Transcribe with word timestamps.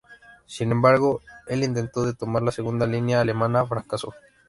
Sin 0.47 0.71
embargo, 0.71 1.21
el 1.47 1.63
intento 1.63 2.01
de 2.07 2.15
tomar 2.15 2.41
la 2.41 2.51
segunda 2.51 2.87
línea 2.87 3.21
alemana 3.21 3.67
fracasó. 3.67 4.15